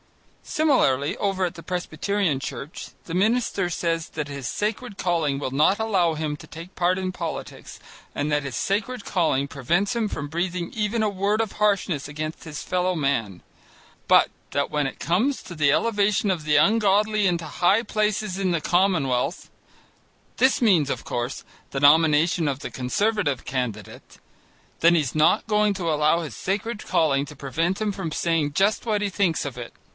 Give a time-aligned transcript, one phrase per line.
[0.43, 5.77] Similarly over at the Presbyterian Church, the minister says that his sacred calling will not
[5.79, 7.79] allow him to take part in politics
[8.15, 12.43] and that his sacred calling prevents him from breathing even a word of harshness against
[12.43, 13.43] his fellow man,
[14.07, 18.49] but that when it comes to the elevation of the ungodly into high places in
[18.51, 19.49] the commonwealth
[20.37, 24.17] (this means, of course, the nomination of the Conservative candidate)
[24.79, 28.85] then he's not going to allow his sacred calling to prevent him from saying just
[28.87, 29.71] what he thinks of it.